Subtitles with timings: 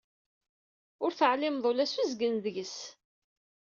[1.03, 2.77] Ur teɛlimeḍ ula s uzgen deg-s.